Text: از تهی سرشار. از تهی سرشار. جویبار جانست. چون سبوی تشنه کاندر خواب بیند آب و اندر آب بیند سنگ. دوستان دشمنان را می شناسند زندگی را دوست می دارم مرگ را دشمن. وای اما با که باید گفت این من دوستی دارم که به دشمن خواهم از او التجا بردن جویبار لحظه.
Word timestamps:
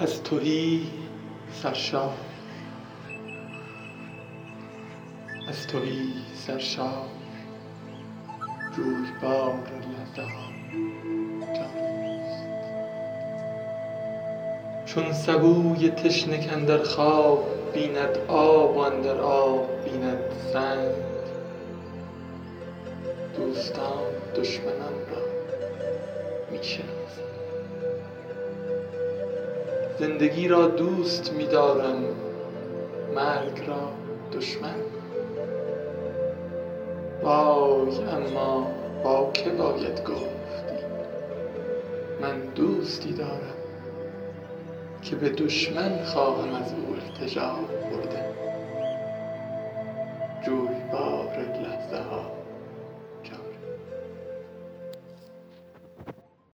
از 0.00 0.22
تهی 0.22 0.86
سرشار. 1.52 2.12
از 5.48 5.66
تهی 5.66 6.12
سرشار. 6.34 7.06
جویبار 8.76 9.58
جانست. 10.16 10.40
چون 14.86 15.12
سبوی 15.12 15.90
تشنه 15.90 16.46
کاندر 16.46 16.82
خواب 16.82 17.44
بیند 17.72 18.18
آب 18.28 18.76
و 18.76 18.78
اندر 18.78 19.20
آب 19.20 19.84
بیند 19.84 20.18
سنگ. 20.52 20.94
دوستان 23.36 24.12
دشمنان 24.36 24.94
را 25.10 25.22
می 26.50 26.64
شناسند 26.64 27.39
زندگی 30.00 30.48
را 30.48 30.66
دوست 30.66 31.32
می 31.32 31.46
دارم 31.46 32.04
مرگ 33.14 33.68
را 33.68 33.92
دشمن. 34.32 34.74
وای 37.22 38.04
اما 38.04 38.66
با 39.04 39.30
که 39.32 39.50
باید 39.50 40.04
گفت 40.04 40.64
این 40.68 40.86
من 42.20 42.40
دوستی 42.54 43.12
دارم 43.12 43.56
که 45.02 45.16
به 45.16 45.28
دشمن 45.28 46.04
خواهم 46.04 46.54
از 46.54 46.72
او 46.72 46.94
التجا 46.94 47.54
بردن 47.90 48.26
جویبار 50.46 51.36
لحظه. 51.62 51.89